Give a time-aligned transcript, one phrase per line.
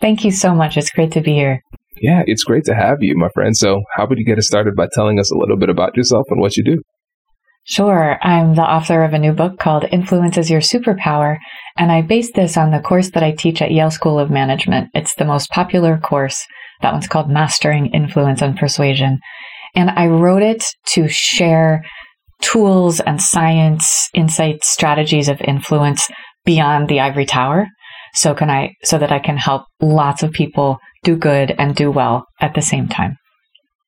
[0.00, 0.76] Thank you so much.
[0.76, 1.60] It's great to be here.
[2.00, 3.56] Yeah, it's great to have you, my friend.
[3.56, 6.26] So, how would you get us started by telling us a little bit about yourself
[6.30, 6.82] and what you do?
[7.64, 8.18] Sure.
[8.22, 11.36] I'm the author of a new book called Influence is Your Superpower,
[11.76, 14.88] and I base this on the course that I teach at Yale School of Management.
[14.94, 16.42] It's the most popular course.
[16.80, 19.18] That one's called Mastering Influence and Persuasion.
[19.74, 21.84] And I wrote it to share
[22.40, 26.08] tools and science, insights, strategies of influence
[26.44, 27.66] beyond the ivory tower
[28.14, 31.90] so can I, so that I can help lots of people do good and do
[31.90, 33.16] well at the same time.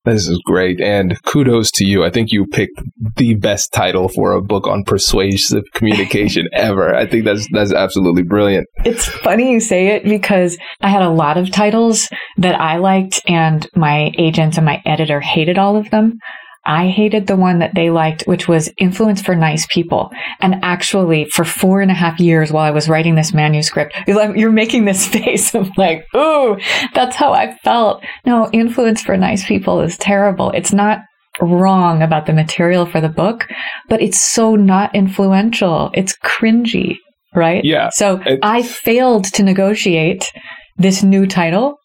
[0.05, 0.81] This is great.
[0.81, 2.05] And kudos to you.
[2.05, 2.81] I think you picked
[3.17, 6.95] the best title for a book on persuasive communication ever.
[6.95, 8.67] I think that's, that's absolutely brilliant.
[8.85, 12.09] It's funny you say it because I had a lot of titles
[12.39, 16.19] that I liked and my agents and my editor hated all of them.
[16.65, 20.11] I hated the one that they liked, which was Influence for Nice People.
[20.41, 24.53] And actually, for four and a half years while I was writing this manuscript, you're
[24.53, 26.59] making this face of like, ooh,
[26.95, 28.05] that's how I felt.
[28.27, 30.51] No, Influence for Nice People is terrible.
[30.51, 31.01] It's not
[31.41, 33.47] wrong about the material for the book,
[33.89, 35.91] but it's so not influential.
[35.95, 36.97] It's cringy,
[37.35, 37.65] right?
[37.65, 37.89] Yeah.
[37.91, 40.31] So I failed to negotiate
[40.77, 41.80] this new title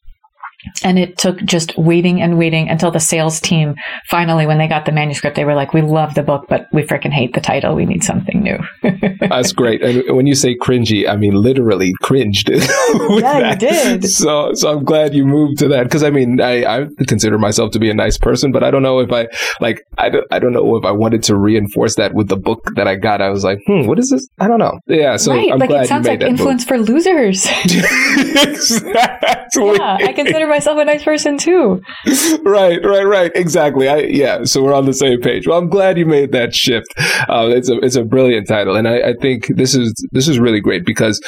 [0.83, 3.75] and it took just waiting and waiting until the sales team
[4.09, 6.83] finally, when they got the manuscript, they were like, "We love the book, but we
[6.83, 7.75] freaking hate the title.
[7.75, 8.57] We need something new."
[9.19, 9.81] That's great.
[9.81, 12.49] And when you say cringy, I mean literally cringed.
[12.49, 13.61] yeah, that.
[13.61, 14.05] you did.
[14.05, 17.71] So, so I'm glad you moved to that because I mean, I, I consider myself
[17.71, 19.27] to be a nice person, but I don't know if I
[19.59, 19.81] like.
[19.97, 22.87] I don't, I don't know if I wanted to reinforce that with the book that
[22.87, 23.21] I got.
[23.21, 24.27] I was like, hmm, what is this?
[24.39, 24.79] I don't know.
[24.87, 25.17] Yeah.
[25.17, 25.51] So right.
[25.51, 26.69] I'm like glad it sounds you made like influence book.
[26.69, 27.47] for losers.
[27.65, 29.75] exactly.
[29.75, 31.81] Yeah, I consider myself a nice person too.
[32.43, 33.31] right, right, right.
[33.35, 33.87] Exactly.
[33.87, 34.43] I, yeah.
[34.45, 35.47] So we're on the same page.
[35.47, 36.87] Well, I'm glad you made that shift.
[37.29, 40.39] Uh, it's a it's a brilliant title, and I, I think this is this is
[40.39, 41.19] really great because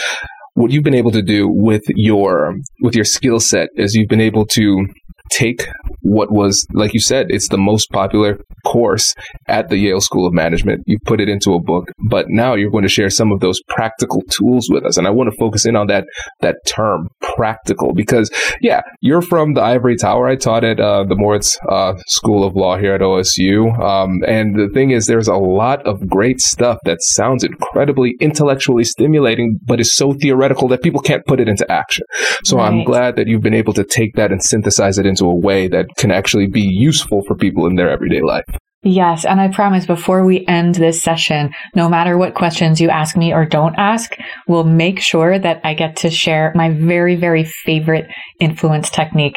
[0.54, 4.22] what you've been able to do with your with your skill set is you've been
[4.22, 4.88] able to
[5.30, 5.68] take
[6.02, 9.14] what was, like you said, it's the most popular course
[9.48, 10.84] at the Yale School of Management.
[10.86, 13.62] You put it into a book, but now you're going to share some of those
[13.70, 14.98] practical tools with us.
[14.98, 16.06] And I want to focus in on that,
[16.42, 18.30] that term, practical, because
[18.62, 20.28] yeah, you're from the Ivory Tower.
[20.28, 23.80] I taught at uh, the Moritz uh, School of Law here at OSU.
[23.80, 28.84] Um, and the thing is, there's a lot of great stuff that sounds incredibly intellectually
[28.84, 32.06] stimulating, but is so theoretical that people can't put it into action.
[32.44, 32.68] So right.
[32.68, 35.68] I'm glad that you've been able to take that and synthesize it into a way
[35.68, 38.46] that can actually be useful for people in their everyday life.
[38.88, 39.26] Yes.
[39.26, 43.34] And I promise before we end this session, no matter what questions you ask me
[43.34, 44.16] or don't ask,
[44.48, 48.08] we'll make sure that I get to share my very, very favorite
[48.40, 49.36] influence technique.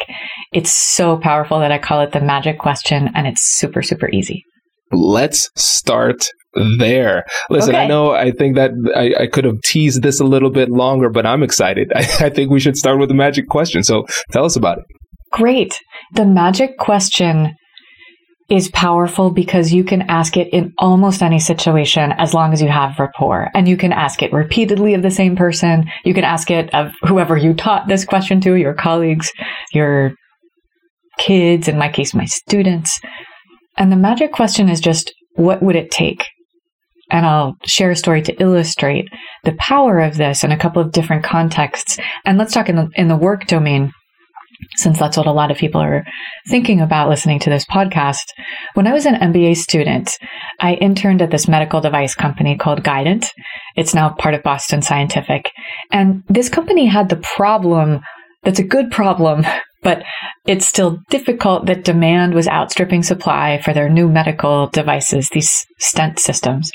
[0.53, 4.45] It's so powerful that I call it the magic question and it's super, super easy.
[4.93, 6.29] Let's start
[6.79, 7.25] there.
[7.49, 7.83] Listen, okay.
[7.83, 11.09] I know I think that I, I, could have teased this a little bit longer,
[11.09, 11.91] but I'm excited.
[11.93, 13.83] I, I think we should start with the magic question.
[13.83, 14.85] So tell us about it.
[15.33, 15.77] Great.
[16.13, 17.55] The magic question
[18.51, 22.67] is powerful because you can ask it in almost any situation as long as you
[22.67, 23.49] have rapport.
[23.55, 25.89] And you can ask it repeatedly of the same person.
[26.03, 29.31] You can ask it of whoever you taught this question to, your colleagues,
[29.73, 30.13] your
[31.17, 32.99] kids, in my case, my students.
[33.77, 36.27] And the magic question is just, what would it take?
[37.09, 39.07] And I'll share a story to illustrate
[39.45, 41.97] the power of this in a couple of different contexts.
[42.25, 43.93] And let's talk in the, in the work domain
[44.75, 46.05] since that's what a lot of people are
[46.47, 48.25] thinking about listening to this podcast.
[48.73, 50.17] When I was an MBA student,
[50.59, 53.29] I interned at this medical device company called Guidant.
[53.75, 55.51] It's now part of Boston Scientific.
[55.91, 58.01] And this company had the problem
[58.43, 59.45] that's a good problem,
[59.83, 60.03] but
[60.45, 66.19] it's still difficult that demand was outstripping supply for their new medical devices, these stent
[66.19, 66.71] systems.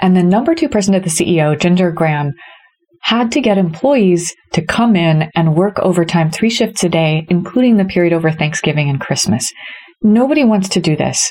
[0.00, 2.34] And the number two person at the CEO, Ginger Graham,
[3.06, 7.76] had to get employees to come in and work overtime three shifts a day, including
[7.76, 9.48] the period over Thanksgiving and Christmas.
[10.02, 11.30] Nobody wants to do this.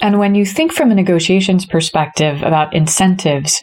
[0.00, 3.60] And when you think from a negotiations perspective about incentives,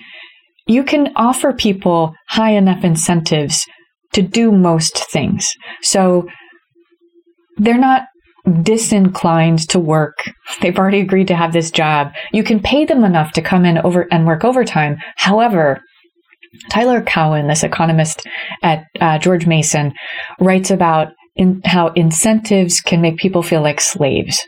[0.68, 3.66] you can offer people high enough incentives
[4.12, 5.50] to do most things.
[5.81, 6.27] So
[7.56, 8.04] they're not
[8.62, 10.18] disinclined to work.
[10.62, 12.12] They've already agreed to have this job.
[12.33, 14.98] You can pay them enough to come in over and work overtime.
[15.16, 15.81] However,
[16.70, 18.26] Tyler Cowen, this economist
[18.62, 19.94] at uh, George Mason,
[20.40, 24.44] writes about in how incentives can make people feel like slaves.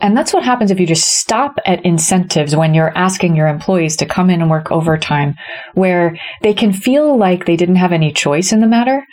[0.00, 3.96] And that's what happens if you just stop at incentives when you're asking your employees
[3.96, 5.34] to come in and work overtime,
[5.74, 9.04] where they can feel like they didn't have any choice in the matter.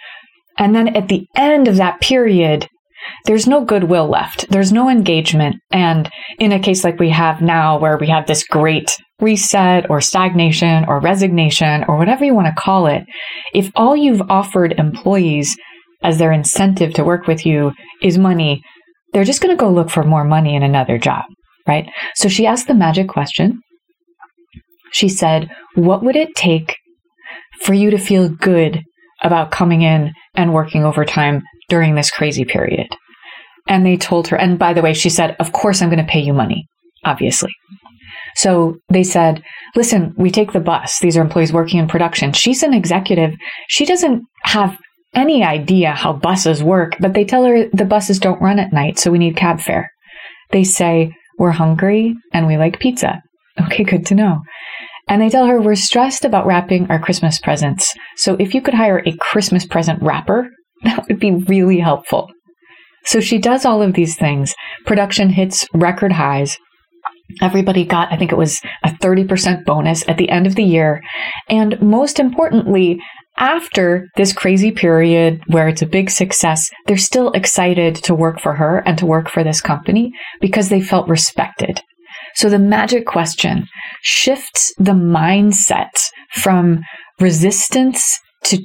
[0.60, 2.70] And then at the end of that period,
[3.26, 4.50] there's no goodwill left.
[4.50, 5.56] There's no engagement.
[5.72, 6.10] And
[6.40, 10.86] in a case like we have now, where we have this great reset or stagnation
[10.88, 13.04] or resignation or whatever you want to call it,
[13.54, 15.56] if all you've offered employees
[16.04, 17.72] as their incentive to work with you
[18.02, 18.62] is money,
[19.14, 21.24] they're just going to go look for more money in another job,
[21.68, 21.90] right?
[22.16, 23.62] So she asked the magic question.
[24.92, 26.78] She said, What would it take
[27.62, 28.82] for you to feel good
[29.24, 32.88] about coming in and working overtime during this crazy period?
[33.68, 36.12] And they told her, and by the way, she said, Of course, I'm going to
[36.12, 36.68] pay you money,
[37.04, 37.52] obviously.
[38.36, 39.42] So they said,
[39.76, 41.00] listen, we take the bus.
[41.00, 42.34] These are employees working in production.
[42.34, 43.34] She's an executive.
[43.68, 44.78] She doesn't have
[45.14, 49.00] any idea how buses work, but they tell her the buses don't run at night,
[49.00, 49.90] so we need cab fare.
[50.52, 53.22] They say, we're hungry and we like pizza.
[53.60, 54.42] Okay, good to know.
[55.08, 57.94] And they tell her we're stressed about wrapping our Christmas presents.
[58.18, 60.50] So if you could hire a Christmas present wrapper,
[60.84, 62.30] that would be really helpful.
[63.06, 64.56] So she does all of these things.
[64.86, 66.58] Production hits record highs.
[67.42, 71.02] Everybody got, I think it was a 30% bonus at the end of the year.
[71.50, 73.00] And most importantly,
[73.38, 78.54] after this crazy period where it's a big success, they're still excited to work for
[78.54, 81.82] her and to work for this company because they felt respected.
[82.36, 83.68] So the magic question
[84.02, 85.92] shifts the mindset
[86.34, 86.82] from
[87.20, 88.60] resistance to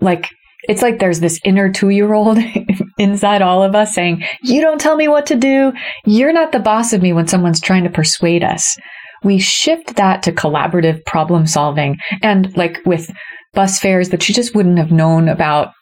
[0.00, 0.28] like
[0.68, 2.38] it's like there's this inner two year old
[2.98, 5.72] inside all of us saying, You don't tell me what to do.
[6.04, 8.76] You're not the boss of me when someone's trying to persuade us.
[9.22, 11.98] We shift that to collaborative problem solving.
[12.22, 13.10] And like with
[13.54, 15.72] bus fares that you just wouldn't have known about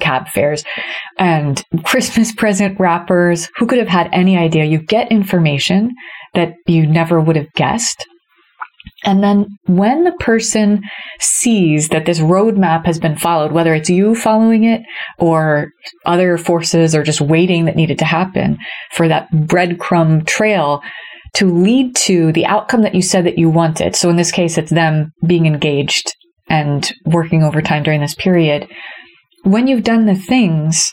[0.00, 0.64] cab fares
[1.18, 3.48] and Christmas present wrappers.
[3.56, 4.64] Who could have had any idea?
[4.64, 5.92] You get information
[6.34, 8.06] that you never would have guessed.
[9.04, 10.82] And then when the person
[11.20, 14.82] sees that this roadmap has been followed, whether it's you following it
[15.18, 15.70] or
[16.04, 18.58] other forces or just waiting that needed to happen
[18.92, 20.82] for that breadcrumb trail
[21.34, 23.96] to lead to the outcome that you said that you wanted.
[23.96, 26.14] So in this case, it's them being engaged
[26.48, 28.66] and working overtime during this period.
[29.44, 30.92] When you've done the things,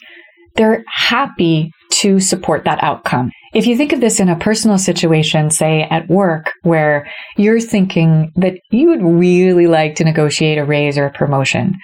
[0.56, 3.32] they're happy to support that outcome.
[3.54, 8.32] If you think of this in a personal situation, say at work, where you're thinking
[8.36, 11.76] that you would really like to negotiate a raise or a promotion,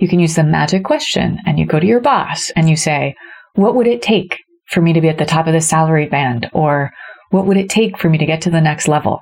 [0.00, 3.14] you can use the magic question and you go to your boss and you say,
[3.54, 6.50] What would it take for me to be at the top of the salary band?
[6.52, 6.90] Or
[7.30, 9.20] what would it take for me to get to the next level?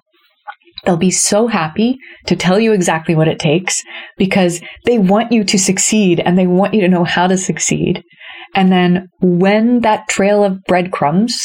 [0.85, 3.83] They'll be so happy to tell you exactly what it takes
[4.17, 8.03] because they want you to succeed and they want you to know how to succeed.
[8.55, 11.39] And then when that trail of breadcrumbs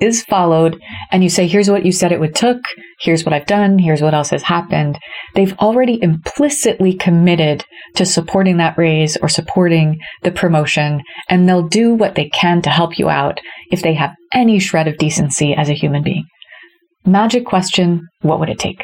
[0.00, 0.80] is followed
[1.12, 2.58] and you say, here's what you said it would took,
[3.00, 4.98] here's what I've done, here's what else has happened,
[5.34, 11.94] they've already implicitly committed to supporting that raise or supporting the promotion, and they'll do
[11.94, 15.68] what they can to help you out if they have any shred of decency as
[15.68, 16.24] a human being.
[17.06, 18.82] Magic question, what would it take?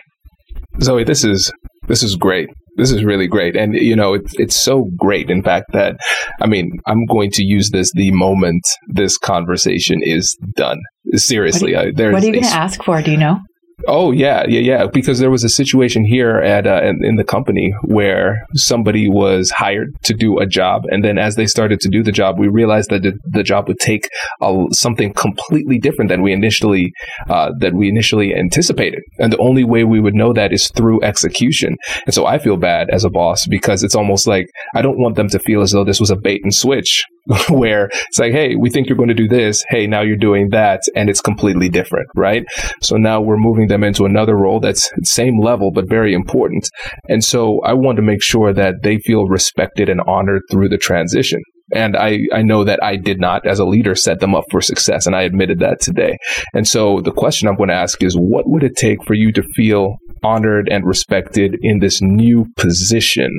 [0.80, 1.50] Zoe, this is
[1.88, 2.48] this is great.
[2.80, 3.56] This is really great.
[3.56, 5.96] And, you know, it's, it's so great, in fact, that,
[6.40, 10.78] I mean, I'm going to use this the moment this conversation is done.
[11.14, 11.74] Seriously.
[11.74, 13.02] What, you, what are you going to ask for?
[13.02, 13.40] Do you know?
[13.86, 14.86] Oh yeah, yeah, yeah.
[14.86, 19.90] Because there was a situation here at uh, in, the company where somebody was hired
[20.04, 22.90] to do a job, and then as they started to do the job, we realized
[22.90, 24.08] that the, the job would take
[24.40, 26.92] a, something completely different than we initially
[27.28, 29.00] uh, that we initially anticipated.
[29.18, 31.76] And the only way we would know that is through execution.
[32.06, 35.16] And so I feel bad as a boss because it's almost like I don't want
[35.16, 37.04] them to feel as though this was a bait and switch
[37.48, 39.64] where it's like, hey, we think you're going to do this.
[39.68, 40.80] Hey, now you're doing that.
[40.96, 42.44] And it's completely different, right?
[42.82, 46.68] So now we're moving them into another role that's same level, but very important.
[47.08, 50.78] And so I want to make sure that they feel respected and honored through the
[50.78, 51.40] transition.
[51.72, 54.60] And I, I know that I did not, as a leader, set them up for
[54.60, 55.06] success.
[55.06, 56.16] And I admitted that today.
[56.52, 59.30] And so the question I'm going to ask is what would it take for you
[59.32, 59.94] to feel
[60.24, 63.30] honored and respected in this new position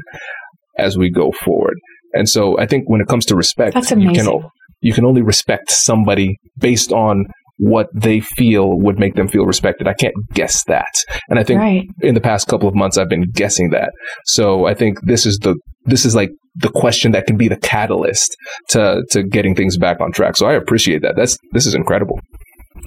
[0.78, 1.76] as we go forward?
[2.13, 4.41] And so I think when it comes to respect, you can
[4.82, 7.25] you can only respect somebody based on
[7.58, 9.88] what they feel would make them feel respected.
[9.88, 10.91] I can't guess that.
[11.30, 11.88] And I think right.
[12.01, 13.91] in the past couple of months I've been guessing that.
[14.25, 17.58] So I think this is the this is like the question that can be the
[17.58, 18.36] catalyst
[18.70, 20.38] to to getting things back on track.
[20.38, 21.15] So I appreciate that.
[21.15, 22.20] That's this is incredible.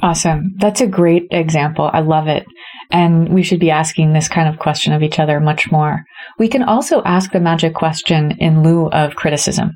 [0.02, 0.54] Awesome.
[0.59, 1.88] That's a great example.
[1.93, 2.45] I love it.
[2.91, 6.05] And we should be asking this kind of question of each other much more.
[6.38, 9.73] We can also ask the magic question in lieu of criticism.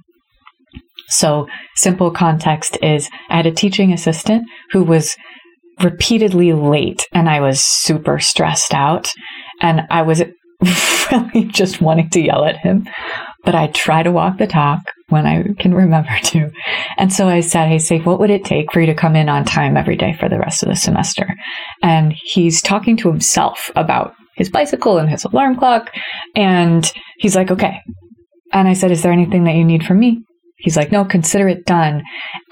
[1.08, 5.16] So, simple context is I had a teaching assistant who was
[5.82, 9.10] repeatedly late and I was super stressed out
[9.60, 10.22] and I was
[11.12, 12.86] really just wanting to yell at him.
[13.48, 16.50] But I try to walk the talk when I can remember to.
[16.98, 19.30] And so I said, Hey, Saif, what would it take for you to come in
[19.30, 21.26] on time every day for the rest of the semester?
[21.82, 25.90] And he's talking to himself about his bicycle and his alarm clock.
[26.36, 27.80] And he's like, Okay.
[28.52, 30.22] And I said, Is there anything that you need from me?
[30.58, 32.02] He's like, no, consider it done.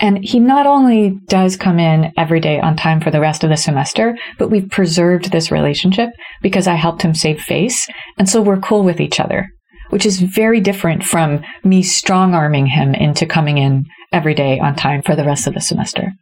[0.00, 3.50] And he not only does come in every day on time for the rest of
[3.50, 6.10] the semester, but we've preserved this relationship
[6.40, 7.88] because I helped him save face.
[8.16, 9.48] And so we're cool with each other,
[9.90, 14.74] which is very different from me strong arming him into coming in every day on
[14.74, 16.12] time for the rest of the semester.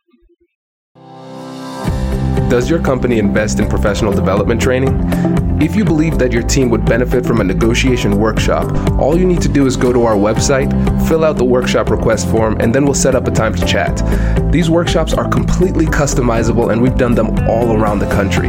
[2.49, 4.95] Does your company invest in professional development training?
[5.63, 9.41] If you believe that your team would benefit from a negotiation workshop, all you need
[9.43, 10.71] to do is go to our website,
[11.09, 14.53] fill out the workshop request form, and then we'll set up a time to chat.
[14.53, 18.49] These workshops are completely customizable and we've done them all around the country.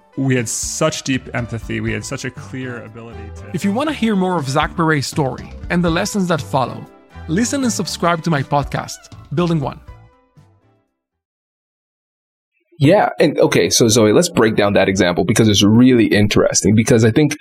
[0.17, 1.79] we had such deep empathy.
[1.79, 3.51] We had such a clear ability to.
[3.53, 6.85] If you want to hear more of Zach Perret's story and the lessons that follow,
[7.27, 8.97] listen and subscribe to my podcast,
[9.33, 9.79] Building One.
[12.79, 13.09] Yeah.
[13.19, 16.73] And okay, so Zoe, let's break down that example because it's really interesting.
[16.73, 17.37] Because I think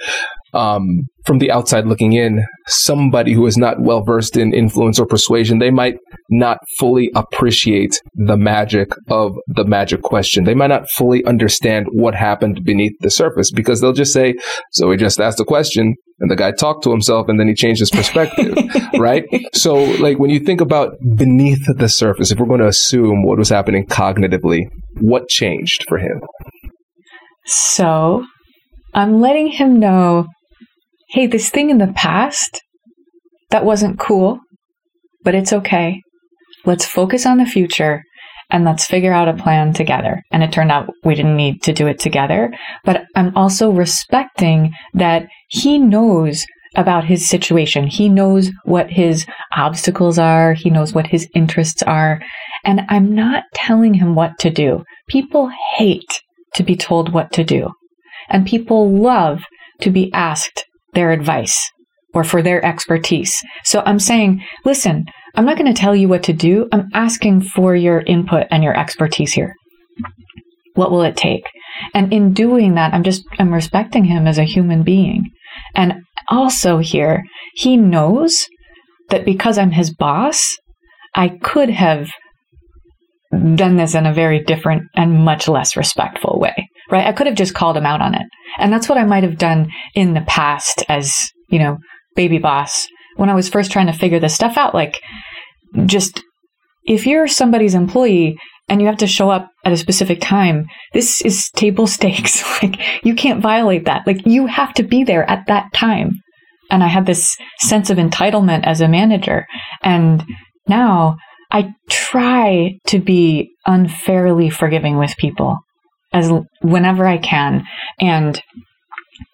[0.53, 5.07] um, from the outside looking in, somebody who is not well versed in influence or
[5.07, 5.97] persuasion, they might
[6.31, 10.45] not fully appreciate the magic of the magic question.
[10.45, 14.35] They might not fully understand what happened beneath the surface because they'll just say,
[14.73, 17.55] So he just asked a question and the guy talked to himself and then he
[17.55, 18.57] changed his perspective,
[18.99, 19.25] right?
[19.55, 23.39] So, like, when you think about beneath the surface, if we're going to assume what
[23.39, 24.67] was happening cognitively,
[25.01, 26.21] what changed for him?
[27.47, 28.25] So,
[28.93, 30.27] I'm letting him know
[31.11, 32.63] hey, this thing in the past,
[33.51, 34.41] that wasn't cool,
[35.23, 36.01] but it's okay.
[36.65, 38.03] Let's focus on the future
[38.51, 40.23] and let's figure out a plan together.
[40.31, 42.53] And it turned out we didn't need to do it together.
[42.85, 47.87] But I'm also respecting that he knows about his situation.
[47.87, 49.27] He knows what his
[49.57, 50.55] obstacles are.
[50.55, 52.23] He knows what his interests are.
[52.65, 54.85] And I'm not telling him what to do.
[55.09, 56.23] People hate
[56.55, 57.71] to be told what to do.
[58.29, 59.43] And people love
[59.81, 61.71] to be asked their advice
[62.15, 63.41] or for their expertise.
[63.65, 65.05] So I'm saying, listen,
[65.37, 66.69] I'm not going to tell you what to do.
[66.73, 69.55] I'm asking for your input and your expertise here.
[70.75, 71.45] What will it take?
[71.95, 75.31] And in doing that, I'm just, I'm respecting him as a human being.
[75.75, 78.47] And also here, he knows
[79.11, 80.57] that because I'm his boss,
[81.15, 82.09] I could have
[83.33, 87.07] done this in a very different and much less respectful way, right?
[87.07, 88.27] I could have just called him out on it.
[88.59, 91.79] And that's what I might have done in the past as, you know,
[92.17, 94.75] baby boss when I was first trying to figure this stuff out.
[94.75, 95.01] Like,
[95.87, 96.23] just
[96.85, 101.21] if you're somebody's employee and you have to show up at a specific time, this
[101.21, 102.43] is table stakes.
[102.63, 104.07] like, you can't violate that.
[104.07, 106.13] Like, you have to be there at that time.
[106.71, 109.47] And I had this sense of entitlement as a manager.
[109.83, 110.25] And
[110.69, 111.17] now
[111.51, 115.59] I try to be unfairly forgiving with people
[116.13, 116.31] as
[116.63, 117.65] whenever I can.
[118.01, 118.41] And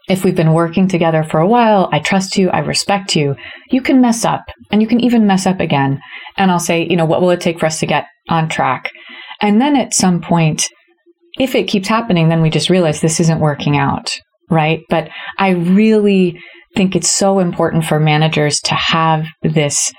[0.09, 3.35] if we've been working together for a while, I trust you, I respect you,
[3.71, 6.01] you can mess up and you can even mess up again.
[6.37, 8.91] And I'll say, you know, what will it take for us to get on track?
[9.41, 10.69] And then at some point,
[11.39, 14.17] if it keeps happening, then we just realize this isn't working out,
[14.51, 14.81] right?
[14.89, 16.41] But I really
[16.75, 19.93] think it's so important for managers to have this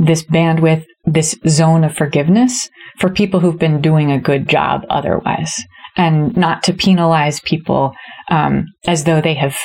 [0.00, 2.68] this bandwidth, this zone of forgiveness
[2.98, 5.64] for people who've been doing a good job otherwise,
[5.96, 7.92] and not to penalize people
[8.30, 9.56] um, as though they have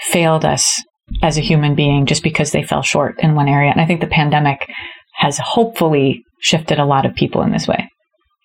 [0.00, 0.82] failed us
[1.22, 3.70] as a human being just because they fell short in one area.
[3.70, 4.68] And I think the pandemic
[5.14, 7.88] has hopefully shifted a lot of people in this way.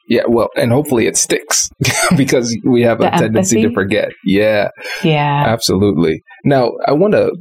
[0.09, 1.69] Yeah, well, and hopefully it sticks
[2.17, 3.67] because we have a the tendency empathy?
[3.67, 4.09] to forget.
[4.25, 4.69] Yeah.
[5.03, 5.43] Yeah.
[5.47, 6.21] Absolutely.
[6.45, 7.35] Now, I want to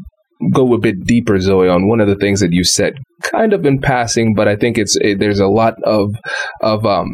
[0.52, 3.64] go a bit deeper, Zoe, on one of the things that you said, kind of
[3.64, 6.14] in passing, but I think it's it, there's a lot of
[6.60, 7.12] of um,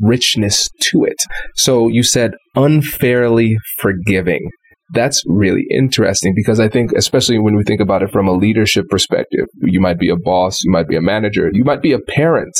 [0.00, 1.22] richness to it.
[1.56, 4.50] So you said unfairly forgiving.
[4.92, 8.84] That's really interesting because I think, especially when we think about it from a leadership
[8.90, 11.98] perspective, you might be a boss, you might be a manager, you might be a
[11.98, 12.52] parent.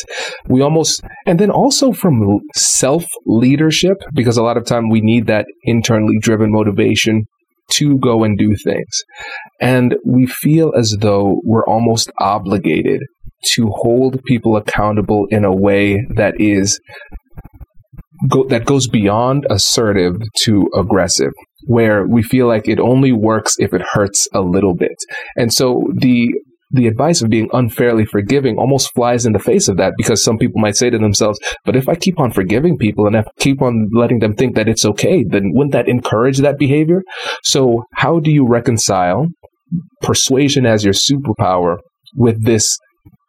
[0.49, 5.27] We almost, and then also from self leadership, because a lot of time we need
[5.27, 7.27] that internally driven motivation
[7.73, 9.03] to go and do things.
[9.61, 13.01] And we feel as though we're almost obligated
[13.53, 16.81] to hold people accountable in a way that is
[18.29, 21.33] go, that goes beyond assertive to aggressive
[21.67, 24.97] where we feel like it only works if it hurts a little bit.
[25.37, 26.29] And so the
[26.75, 30.39] the advice of being unfairly forgiving almost flies in the face of that because some
[30.39, 33.63] people might say to themselves, but if I keep on forgiving people and I keep
[33.63, 37.03] on letting them think that it's okay, then wouldn't that encourage that behavior?
[37.43, 39.29] So how do you reconcile
[40.03, 41.77] persuasion as your superpower
[42.17, 42.77] with this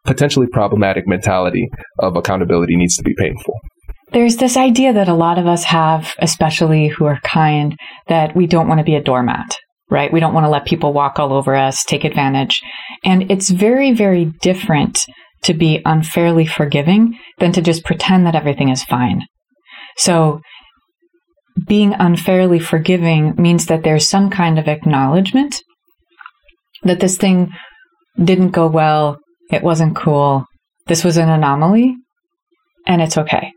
[0.04, 3.54] potentially problematic mentality of accountability needs to be painful?
[4.12, 8.46] There's this idea that a lot of us have, especially who are kind, that we
[8.46, 9.58] don't want to be a doormat,
[9.90, 10.12] right?
[10.12, 12.62] We don't want to let people walk all over us, take advantage.
[13.04, 15.04] And it's very, very different
[15.42, 19.22] to be unfairly forgiving than to just pretend that everything is fine.
[19.96, 20.40] So
[21.66, 25.62] being unfairly forgiving means that there's some kind of acknowledgement
[26.82, 27.50] that this thing
[28.22, 29.18] didn't go well,
[29.50, 30.44] it wasn't cool,
[30.86, 31.96] this was an anomaly,
[32.86, 33.52] and it's okay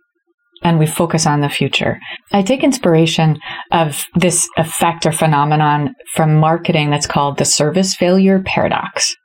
[0.63, 2.00] and we focus on the future.
[2.32, 3.39] I take inspiration
[3.72, 9.15] of this effect or phenomenon from marketing that's called the service failure paradox.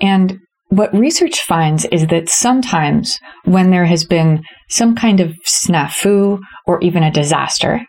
[0.00, 6.38] And what research finds is that sometimes when there has been some kind of snafu
[6.66, 7.82] or even a disaster,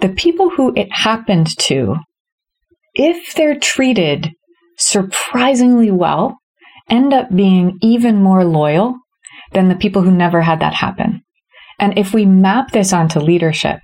[0.00, 1.96] the people who it happened to,
[2.94, 4.30] if they're treated
[4.78, 6.38] surprisingly well,
[6.88, 8.96] end up being even more loyal
[9.52, 11.22] than the people who never had that happen.
[11.80, 13.80] And if we map this onto leadership,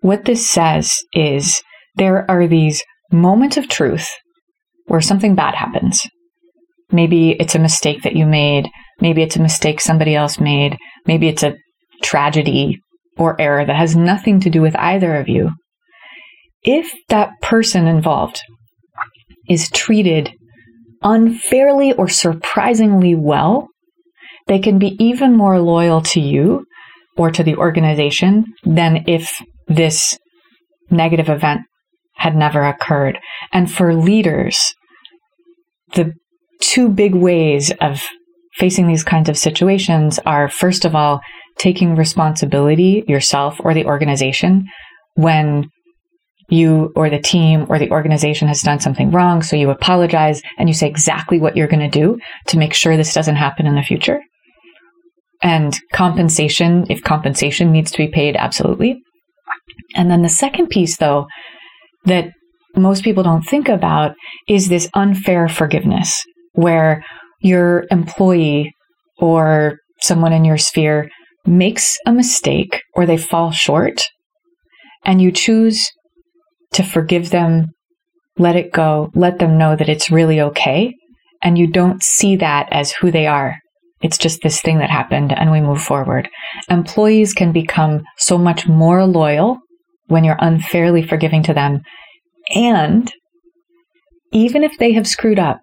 [0.00, 1.60] what this says is
[1.96, 4.08] there are these moments of truth
[4.86, 6.00] where something bad happens.
[6.92, 8.68] Maybe it's a mistake that you made.
[9.00, 10.76] Maybe it's a mistake somebody else made.
[11.06, 11.56] Maybe it's a
[12.02, 12.78] tragedy
[13.18, 15.50] or error that has nothing to do with either of you.
[16.62, 18.42] If that person involved
[19.48, 20.32] is treated
[21.02, 23.68] unfairly or surprisingly well,
[24.46, 26.64] they can be even more loyal to you
[27.16, 29.30] or to the organization than if
[29.68, 30.18] this
[30.90, 31.62] negative event
[32.16, 33.18] had never occurred.
[33.52, 34.74] And for leaders,
[35.94, 36.12] the
[36.60, 38.02] two big ways of
[38.56, 41.20] facing these kinds of situations are first of all,
[41.58, 44.64] taking responsibility yourself or the organization
[45.14, 45.70] when
[46.48, 49.42] you or the team or the organization has done something wrong.
[49.42, 52.96] So you apologize and you say exactly what you're going to do to make sure
[52.96, 54.20] this doesn't happen in the future.
[55.44, 59.02] And compensation, if compensation needs to be paid, absolutely.
[59.94, 61.26] And then the second piece, though,
[62.06, 62.30] that
[62.74, 64.14] most people don't think about
[64.48, 67.04] is this unfair forgiveness, where
[67.40, 68.72] your employee
[69.18, 71.10] or someone in your sphere
[71.46, 74.02] makes a mistake or they fall short,
[75.04, 75.86] and you choose
[76.72, 77.66] to forgive them,
[78.38, 80.94] let it go, let them know that it's really okay.
[81.42, 83.58] And you don't see that as who they are.
[84.04, 86.28] It's just this thing that happened and we move forward.
[86.68, 89.58] Employees can become so much more loyal
[90.08, 91.80] when you're unfairly forgiving to them.
[92.54, 93.10] And
[94.30, 95.58] even if they have screwed up,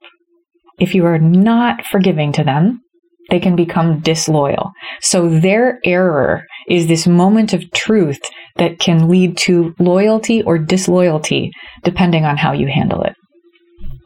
[0.79, 2.81] if you are not forgiving to them,
[3.29, 4.71] they can become disloyal.
[5.01, 8.21] So their error is this moment of truth
[8.55, 11.51] that can lead to loyalty or disloyalty
[11.83, 13.13] depending on how you handle it.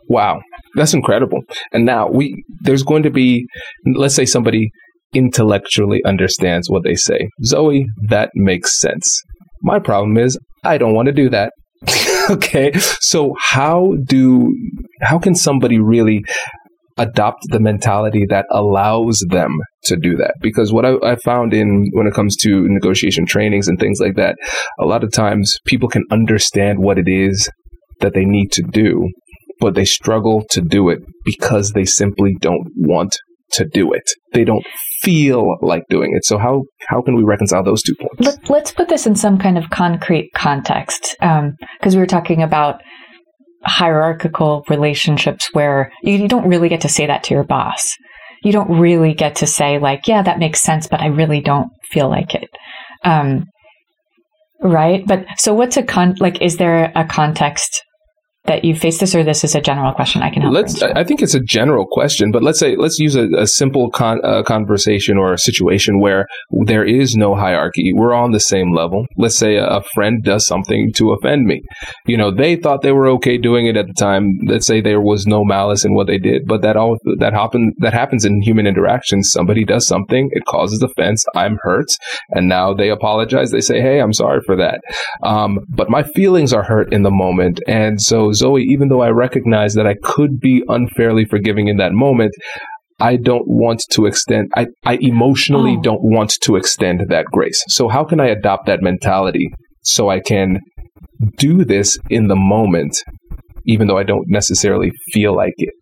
[0.09, 0.41] Wow,
[0.75, 1.41] that's incredible.
[1.71, 3.45] And now we there's going to be
[3.95, 4.69] let's say somebody
[5.13, 7.29] intellectually understands what they say.
[7.43, 9.21] Zoe, that makes sense.
[9.61, 11.53] My problem is I don't want to do that.
[12.29, 12.71] okay.
[12.99, 14.53] So how do
[15.01, 16.23] how can somebody really
[16.97, 19.51] adopt the mentality that allows them
[19.83, 20.35] to do that.
[20.41, 24.15] Because what I, I, found in when it comes to negotiation trainings and things like
[24.15, 24.37] that,
[24.79, 27.49] a lot of times people can understand what it is
[27.99, 29.09] that they need to do,
[29.59, 33.17] but they struggle to do it because they simply don't want
[33.51, 34.03] to do it.
[34.33, 34.65] They don't
[35.01, 36.25] feel like doing it.
[36.25, 38.49] So how how can we reconcile those two points?
[38.49, 42.41] Let, us put this in some kind of concrete context, because um, we were talking
[42.41, 42.81] about
[43.63, 47.95] hierarchical relationships where you, you don't really get to say that to your boss.
[48.43, 51.69] You don't really get to say like, yeah, that makes sense, but I really don't
[51.91, 52.49] feel like it.
[53.03, 53.45] Um,
[54.61, 55.05] right.
[55.05, 57.83] But so what's a con, like, is there a context
[58.47, 60.53] that you face this, or this is a general question I can help?
[60.53, 60.81] Let's.
[60.81, 64.19] I think it's a general question, but let's say let's use a, a simple con,
[64.23, 66.27] uh, conversation or a situation where
[66.65, 67.91] there is no hierarchy.
[67.93, 69.05] We're on the same level.
[69.17, 71.63] Let's say a, a friend does something to offend me.
[72.05, 74.33] You know, they thought they were okay doing it at the time.
[74.45, 77.73] Let's say there was no malice in what they did, but that all that happen
[77.79, 79.31] that happens in human interactions.
[79.31, 81.25] Somebody does something, it causes offense.
[81.35, 81.87] I'm hurt,
[82.29, 83.51] and now they apologize.
[83.51, 84.81] They say, "Hey, I'm sorry for that,"
[85.23, 89.09] um, but my feelings are hurt in the moment, and so Zoe, even though I
[89.09, 92.33] recognize that I could be unfairly forgiving in that moment,
[92.99, 95.81] I don't want to extend, I, I emotionally oh.
[95.81, 97.61] don't want to extend that grace.
[97.67, 99.49] So, how can I adopt that mentality
[99.83, 100.59] so I can
[101.37, 102.97] do this in the moment,
[103.65, 105.73] even though I don't necessarily feel like it?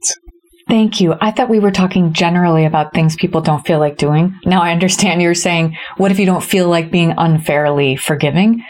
[0.67, 1.15] Thank you.
[1.19, 4.39] I thought we were talking generally about things people don't feel like doing.
[4.45, 8.63] Now I understand you're saying, what if you don't feel like being unfairly forgiving?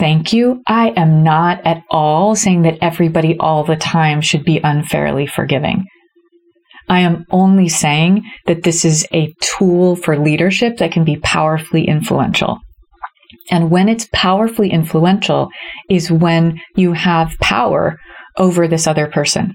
[0.00, 0.62] Thank you.
[0.66, 5.84] I am not at all saying that everybody all the time should be unfairly forgiving.
[6.88, 11.86] I am only saying that this is a tool for leadership that can be powerfully
[11.86, 12.58] influential.
[13.50, 15.50] And when it's powerfully influential
[15.88, 17.98] is when you have power
[18.36, 19.54] over this other person.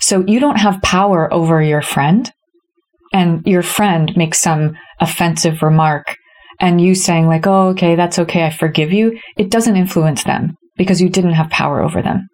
[0.00, 2.30] So you don't have power over your friend
[3.12, 6.16] and your friend makes some offensive remark
[6.62, 10.56] and you saying like, oh, okay, that's okay, I forgive you, it doesn't influence them
[10.76, 12.28] because you didn't have power over them.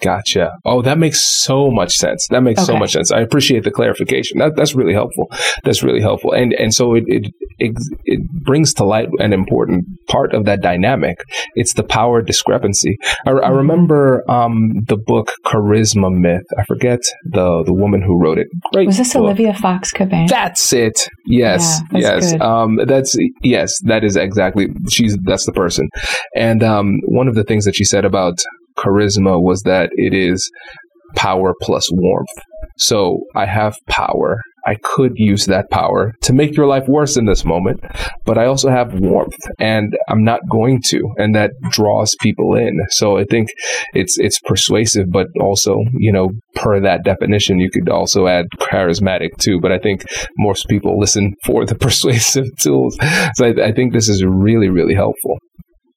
[0.00, 0.52] Gotcha.
[0.64, 2.26] Oh, that makes so much sense.
[2.30, 2.72] That makes okay.
[2.72, 3.12] so much sense.
[3.12, 4.38] I appreciate the clarification.
[4.38, 5.30] That, that's really helpful.
[5.64, 6.32] That's really helpful.
[6.32, 10.62] And and so it, it, it it brings to light an important part of that
[10.62, 11.22] dynamic.
[11.54, 12.96] It's the power discrepancy.
[13.26, 13.44] I, mm-hmm.
[13.44, 16.46] I remember um, the book Charisma Myth.
[16.58, 18.48] I forget the the woman who wrote it.
[18.72, 18.86] Great.
[18.86, 19.22] Was this book.
[19.22, 20.28] Olivia Fox Cabane?
[20.28, 21.08] That's it.
[21.26, 21.80] Yes.
[21.92, 22.40] Yeah, that's yes.
[22.40, 23.78] Um, that's yes.
[23.84, 24.68] That is exactly.
[24.90, 25.88] She's that's the person.
[26.34, 28.38] And um, one of the things that she said about
[28.80, 30.50] charisma was that it is
[31.16, 32.28] power plus warmth.
[32.78, 34.40] So I have power.
[34.66, 37.80] I could use that power to make your life worse in this moment,
[38.26, 41.00] but I also have warmth and I'm not going to.
[41.16, 42.78] And that draws people in.
[42.90, 43.48] So I think
[43.94, 49.30] it's, it's persuasive, but also, you know, per that definition, you could also add charismatic
[49.38, 49.60] too.
[49.60, 50.04] But I think
[50.36, 52.98] most people listen for the persuasive tools.
[53.34, 55.38] So I, I think this is really, really helpful.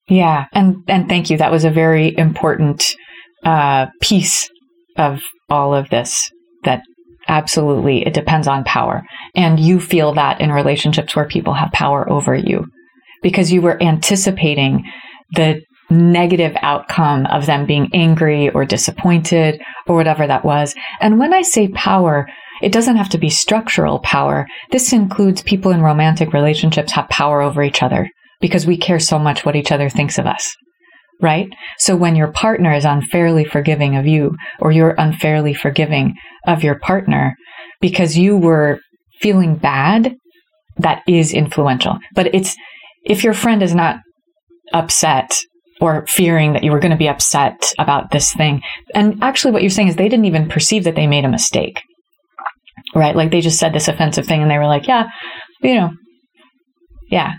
[0.09, 1.37] Yeah, and and thank you.
[1.37, 2.83] That was a very important
[3.45, 4.49] uh, piece
[4.97, 6.29] of all of this.
[6.63, 6.81] That
[7.27, 9.03] absolutely it depends on power,
[9.35, 12.65] and you feel that in relationships where people have power over you,
[13.21, 14.83] because you were anticipating
[15.35, 20.73] the negative outcome of them being angry or disappointed or whatever that was.
[20.99, 22.27] And when I say power,
[22.61, 24.47] it doesn't have to be structural power.
[24.71, 28.09] This includes people in romantic relationships have power over each other
[28.41, 30.55] because we care so much what each other thinks of us.
[31.21, 31.47] Right?
[31.77, 36.15] So when your partner is unfairly forgiving of you, or you're unfairly forgiving
[36.47, 37.35] of your partner
[37.79, 38.79] because you were
[39.21, 40.15] feeling bad,
[40.77, 41.97] that is influential.
[42.13, 42.57] But it's,
[43.05, 43.99] if your friend is not
[44.73, 45.39] upset
[45.79, 48.61] or fearing that you were going to be upset about this thing.
[48.95, 51.81] And actually, what you're saying is they didn't even perceive that they made a mistake,
[52.95, 53.15] right?
[53.15, 55.09] Like they just said this offensive thing and they were like, yeah,
[55.61, 55.91] you know,
[57.09, 57.33] yeah,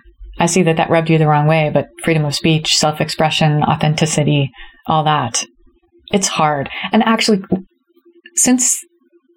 [0.45, 3.63] I see that that rubbed you the wrong way, but freedom of speech, self expression,
[3.63, 4.51] authenticity,
[4.87, 5.47] all that.
[6.13, 6.69] It's hard.
[6.93, 7.43] And actually,
[8.35, 8.77] since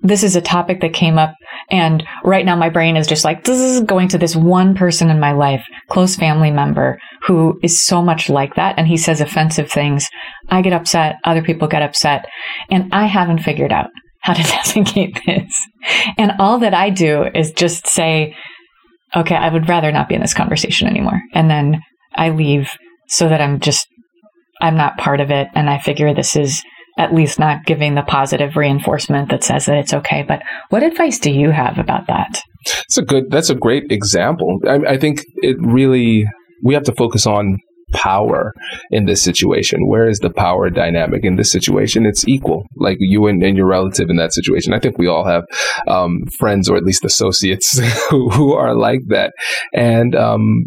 [0.01, 1.33] this is a topic that came up
[1.71, 5.09] and right now my brain is just like this is going to this one person
[5.09, 9.21] in my life close family member who is so much like that and he says
[9.21, 10.07] offensive things
[10.49, 12.25] i get upset other people get upset
[12.69, 13.89] and i haven't figured out
[14.21, 14.41] how to
[14.75, 15.67] navigate this
[16.17, 18.35] and all that i do is just say
[19.17, 21.81] okay i would rather not be in this conversation anymore and then
[22.15, 22.69] i leave
[23.07, 23.87] so that i'm just
[24.61, 26.63] i'm not part of it and i figure this is
[26.97, 30.23] at least not giving the positive reinforcement that says that it's okay.
[30.27, 32.41] But what advice do you have about that?
[32.65, 34.59] That's a good, that's a great example.
[34.67, 36.25] I, I think it really,
[36.63, 37.59] we have to focus on
[37.93, 38.53] power
[38.91, 39.87] in this situation?
[39.87, 42.05] Where is the power dynamic in this situation?
[42.05, 44.73] It's equal, like you and, and your relative in that situation.
[44.73, 45.43] I think we all have
[45.87, 49.33] um, friends or at least associates who, who are like that.
[49.73, 50.65] And um,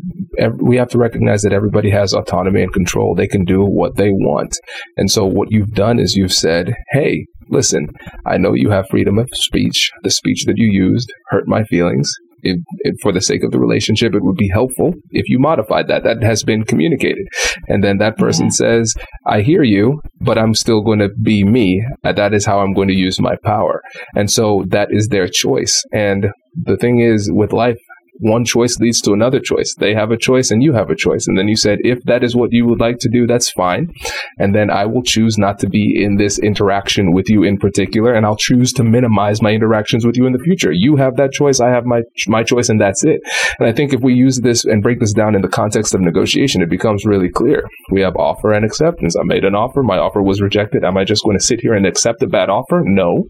[0.59, 3.15] we have to recognize that everybody has autonomy and control.
[3.15, 4.57] They can do what they want.
[4.97, 7.89] And so what you've done is you've said, hey, listen,
[8.27, 9.91] I know you have freedom of speech.
[10.03, 13.59] The speech that you used hurt my feelings it, it, for the sake of the
[13.59, 16.05] relationship, it would be helpful if you modified that.
[16.05, 17.27] That has been communicated.
[17.69, 18.53] And then that person yeah.
[18.53, 18.95] says,
[19.27, 21.85] I hear you, but I'm still going to be me.
[22.05, 23.83] Uh, that is how I'm going to use my power.
[24.15, 25.83] And so that is their choice.
[25.93, 27.79] And the thing is with life,
[28.21, 29.75] one choice leads to another choice.
[29.79, 31.27] They have a choice and you have a choice.
[31.27, 33.93] And then you said, if that is what you would like to do, that's fine.
[34.39, 38.13] And then I will choose not to be in this interaction with you in particular.
[38.13, 40.73] And I'll choose to minimize my interactions with you in the future.
[40.73, 41.61] You have that choice.
[41.61, 43.21] I have my, my choice and that's it.
[43.59, 46.01] And I think if we use this and break this down in the context of
[46.01, 47.65] negotiation, it becomes really clear.
[47.91, 49.17] We have offer and acceptance.
[49.17, 49.83] I made an offer.
[49.83, 50.85] My offer was rejected.
[50.85, 52.83] Am I just going to sit here and accept a bad offer?
[52.85, 53.27] No.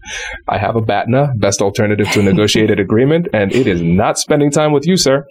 [0.47, 4.51] I have a BATNA, best alternative to a negotiated agreement, and it is not spending
[4.51, 5.25] time with with you, sir.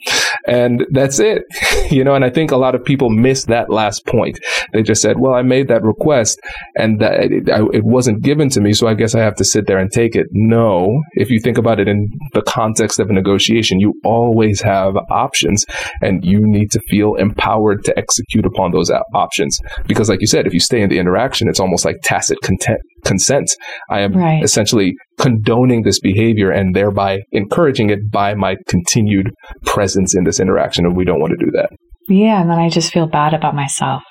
[0.47, 1.43] And that's it.
[1.91, 4.39] You know, and I think a lot of people miss that last point.
[4.73, 6.39] They just said, well, I made that request
[6.77, 8.75] and that it, it wasn't given to me.
[8.75, 10.27] So I guess I have to sit there and take it.
[10.31, 11.03] No.
[11.15, 15.67] If you think about it in the context of a negotiation, you always have options
[16.01, 19.59] and you need to feel empowered to execute upon those options.
[19.89, 22.81] Because like you said, if you stay in the interaction, it's almost like tacit content,
[23.05, 23.51] consent.
[23.89, 24.43] I am right.
[24.43, 29.31] essentially condoning this behavior and thereby encouraging it by my continued
[29.65, 30.87] presence in this interaction.
[30.87, 31.71] And we don't want to do that.
[32.09, 32.41] Yeah.
[32.41, 34.03] And then I just feel bad about myself.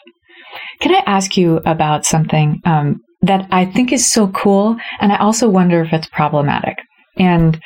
[0.82, 4.78] Can I ask you about something um, that I think is so cool?
[5.00, 6.78] And I also wonder if it's problematic.
[7.18, 7.60] And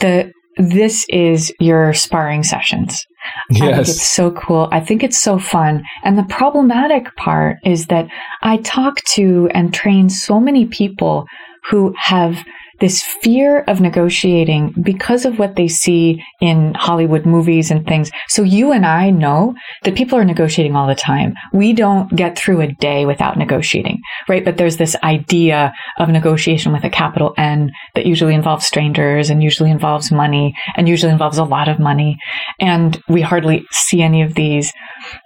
[0.00, 3.04] the this is your sparring sessions.
[3.50, 3.62] Yes.
[3.62, 4.68] I think it's so cool.
[4.72, 5.82] I think it's so fun.
[6.02, 8.08] And the problematic part is that
[8.42, 11.26] I talk to and train so many people
[11.70, 12.44] who have
[12.80, 18.10] this fear of negotiating because of what they see in Hollywood movies and things.
[18.28, 21.34] So you and I know that people are negotiating all the time.
[21.52, 24.44] We don't get through a day without negotiating, right?
[24.44, 29.42] But there's this idea of negotiation with a capital N that usually involves strangers and
[29.42, 32.18] usually involves money and usually involves a lot of money.
[32.60, 34.72] And we hardly see any of these.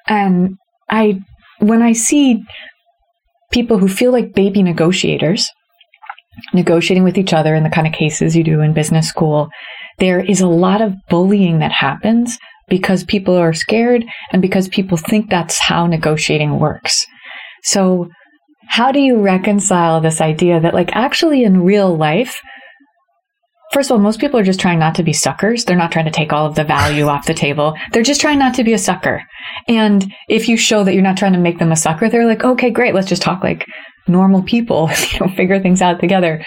[0.07, 0.57] And
[0.91, 1.21] I,
[1.61, 2.45] when I see
[3.51, 5.51] people who feel like baby negotiators,
[6.53, 9.49] negotiating with each other in the kind of cases you do in business school,
[9.99, 14.97] there is a lot of bullying that happens because people are scared and because people
[14.97, 17.07] think that's how negotiating works.
[17.63, 18.11] So,
[18.69, 22.41] how do you reconcile this idea that, like, actually in real life,
[23.73, 25.65] First of all, most people are just trying not to be suckers.
[25.65, 27.77] They're not trying to take all of the value off the table.
[27.93, 29.23] They're just trying not to be a sucker.
[29.69, 32.45] And if you show that you're not trying to make them a sucker, they're like,
[32.45, 32.95] okay, great.
[32.95, 33.67] Let's just talk like
[34.09, 36.45] normal people, you know, figure things out together.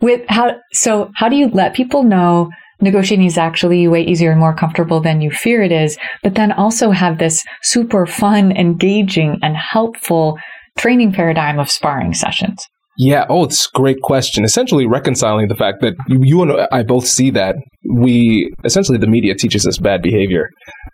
[0.00, 4.40] With how, so how do you let people know negotiating is actually way easier and
[4.40, 9.38] more comfortable than you fear it is, but then also have this super fun, engaging,
[9.42, 10.38] and helpful
[10.78, 12.66] training paradigm of sparring sessions?
[13.02, 13.24] Yeah.
[13.30, 14.44] Oh, it's a great question.
[14.44, 17.56] Essentially reconciling the fact that you and I both see that
[17.94, 20.50] we essentially the media teaches us bad behavior.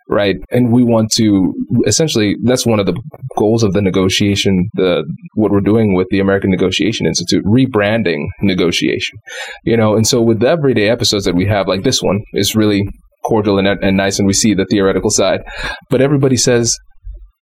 [0.09, 0.37] right?
[0.49, 1.53] And we want to
[1.85, 2.97] essentially that's one of the
[3.37, 5.03] goals of the negotiation, the
[5.35, 9.17] what we're doing with the American Negotiation Institute, rebranding negotiation.
[9.65, 12.55] You know, and so with the everyday episodes that we have, like this one, is
[12.55, 12.87] really
[13.25, 15.41] cordial and, and nice, and we see the theoretical side.
[15.89, 16.77] But everybody says,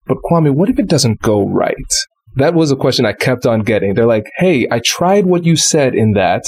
[0.08, 1.76] "But Kwame, what if it doesn't go right?"
[2.36, 3.94] That was a question I kept on getting.
[3.94, 6.44] They're like, "Hey, I tried what you said in that,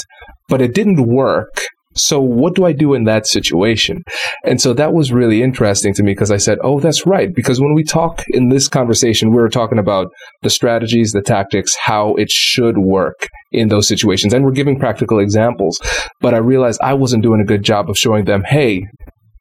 [0.48, 1.62] but it didn't work."
[1.98, 4.04] So what do I do in that situation?
[4.44, 7.34] And so that was really interesting to me because I said, Oh, that's right.
[7.34, 10.08] Because when we talk in this conversation, we were talking about
[10.42, 14.32] the strategies, the tactics, how it should work in those situations.
[14.32, 15.80] And we're giving practical examples.
[16.20, 18.86] But I realized I wasn't doing a good job of showing them, Hey,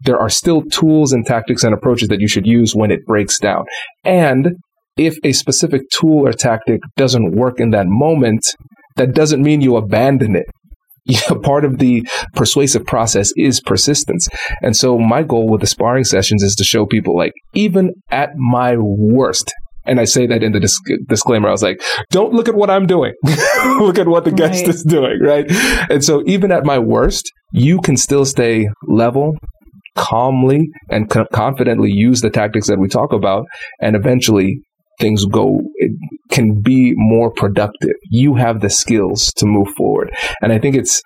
[0.01, 3.39] there are still tools and tactics and approaches that you should use when it breaks
[3.39, 3.65] down.
[4.03, 4.55] And
[4.97, 8.43] if a specific tool or tactic doesn't work in that moment,
[8.95, 10.47] that doesn't mean you abandon it
[11.43, 14.27] part of the persuasive process is persistence.
[14.61, 18.31] And so my goal with the sparring sessions is to show people like, even at
[18.35, 19.53] my worst,
[19.85, 21.47] and I say that in the disc- disclaimer.
[21.47, 21.81] I was like,
[22.11, 23.13] don't look at what I'm doing.
[23.79, 24.75] look at what the guest right.
[24.75, 25.19] is doing.
[25.21, 25.45] Right.
[25.89, 29.37] And so even at my worst, you can still stay level,
[29.95, 33.45] calmly and co- confidently use the tactics that we talk about
[33.79, 34.59] and eventually
[34.99, 35.91] things go it
[36.31, 37.95] can be more productive.
[38.09, 40.11] You have the skills to move forward.
[40.41, 41.01] And i think it's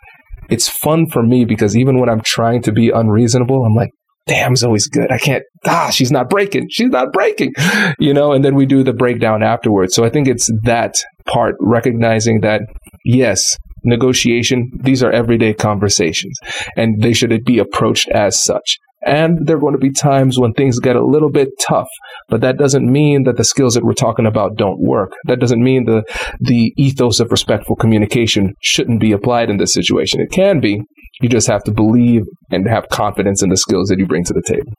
[0.50, 3.92] it's fun for me because even when i'm trying to be unreasonable i'm like
[4.28, 5.12] damn zoe's good.
[5.12, 6.68] I can't ah she's not breaking.
[6.70, 7.54] She's not breaking
[8.00, 8.34] you know?
[8.34, 9.96] And then we do the breakdown afterwards.
[9.96, 12.62] So i think it's that part recognizing that
[13.06, 16.38] yes negotiation these are everyday conversations
[16.78, 20.54] and they should be approached as such and there are going to be times when
[20.54, 21.90] things get a little bit tough,
[22.30, 25.14] but that doesn't mean that the skills that we're talking about don't work.
[25.26, 26.04] That doesn't mean the,
[26.40, 30.22] the ethos of respectful communication shouldn't be applied in this situation.
[30.22, 30.82] It can be.
[31.22, 34.34] You just have to believe and have confidence in the skills that you bring to
[34.34, 34.74] the table.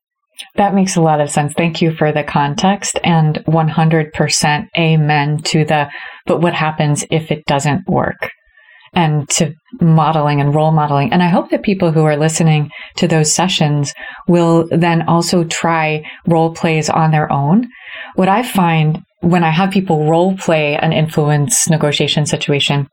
[0.56, 1.52] That makes a lot of sense.
[1.54, 5.88] Thank you for the context and 100% amen to the,
[6.26, 8.30] but what happens if it doesn't work?
[8.94, 11.12] And to modeling and role modeling.
[11.12, 13.94] And I hope that people who are listening to those sessions
[14.28, 17.68] will then also try role plays on their own.
[18.16, 22.88] What I find when I have people role play an influence negotiation situation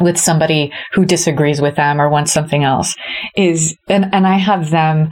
[0.00, 2.94] with somebody who disagrees with them or wants something else
[3.36, 5.10] is, and, and I have them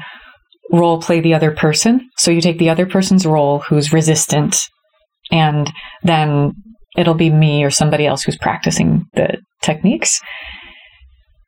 [0.73, 2.11] role play the other person.
[2.19, 4.69] So you take the other person's role who's resistant
[5.31, 5.71] and
[6.03, 6.53] then
[6.97, 10.21] it'll be me or somebody else who's practicing the techniques.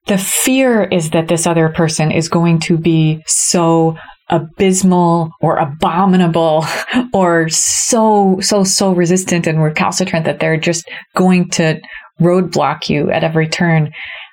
[0.07, 3.97] The fear is that this other person is going to be so
[4.31, 6.65] abysmal or abominable
[7.13, 11.81] or so, so, so resistant and recalcitrant that they're just going to
[12.21, 13.93] roadblock you at every turn.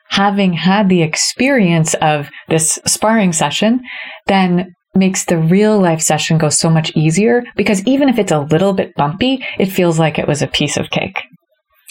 [0.10, 3.80] Having had the experience of this sparring session,
[4.28, 8.40] then makes the real life session go so much easier because even if it's a
[8.40, 11.20] little bit bumpy, it feels like it was a piece of cake.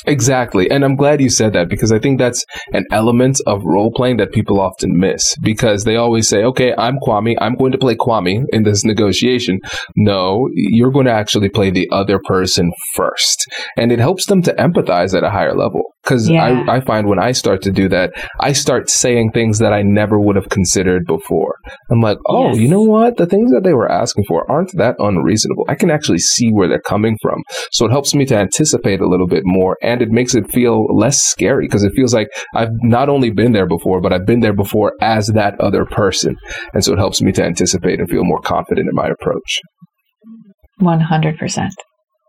[0.06, 0.70] Exactly.
[0.70, 4.16] And I'm glad you said that because I think that's an element of role playing
[4.16, 7.36] that people often miss because they always say, okay, I'm Kwame.
[7.40, 9.58] I'm going to play Kwame in this negotiation.
[9.96, 13.46] No, you're going to actually play the other person first.
[13.76, 15.82] And it helps them to empathize at a higher level.
[16.02, 16.64] Because yeah.
[16.66, 19.82] I, I find when I start to do that, I start saying things that I
[19.82, 21.56] never would have considered before.
[21.90, 22.58] I'm like, oh, yes.
[22.58, 23.18] you know what?
[23.18, 25.66] The things that they were asking for aren't that unreasonable.
[25.68, 27.42] I can actually see where they're coming from.
[27.72, 30.84] So it helps me to anticipate a little bit more and it makes it feel
[30.94, 34.40] less scary because it feels like I've not only been there before, but I've been
[34.40, 36.36] there before as that other person.
[36.72, 39.60] And so it helps me to anticipate and feel more confident in my approach.
[40.80, 41.70] 100%.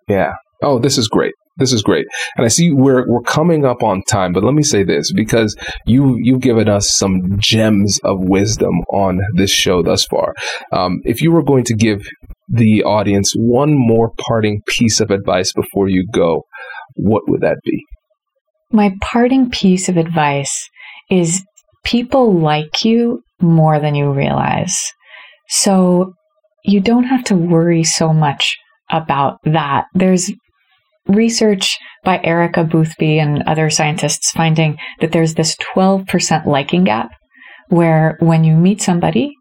[0.07, 0.33] Yeah.
[0.63, 1.33] Oh, this is great.
[1.57, 2.05] This is great.
[2.37, 5.55] And I see we're we're coming up on time, but let me say this because
[5.85, 10.33] you you've given us some gems of wisdom on this show thus far.
[10.71, 12.07] Um, if you were going to give
[12.47, 16.43] the audience one more parting piece of advice before you go,
[16.95, 17.83] what would that be?
[18.71, 20.69] My parting piece of advice
[21.09, 21.43] is
[21.83, 24.77] people like you more than you realize.
[25.49, 26.13] So
[26.63, 28.55] you don't have to worry so much
[28.89, 29.85] about that.
[29.93, 30.31] There's
[31.07, 37.09] research by Erica Boothby and other scientists finding that there's this 12% liking gap
[37.69, 39.33] where when you meet somebody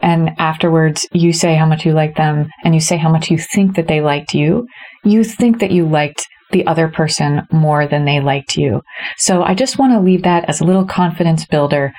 [0.00, 3.38] and afterwards you say how much you like them and you say how much you
[3.38, 4.66] think that they liked you,
[5.02, 8.82] you think that you liked the other person more than they liked you.
[9.16, 11.92] So I just want to leave that as a little confidence builder.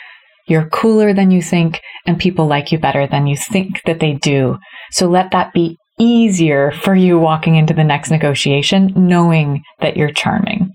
[0.47, 4.13] You're cooler than you think, and people like you better than you think that they
[4.13, 4.57] do.
[4.91, 10.11] So let that be easier for you walking into the next negotiation, knowing that you're
[10.11, 10.71] charming.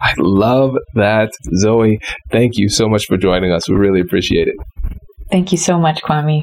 [0.00, 1.98] I love that, Zoe.
[2.30, 3.68] Thank you so much for joining us.
[3.68, 4.56] We really appreciate it.
[5.30, 6.42] Thank you so much, Kwame.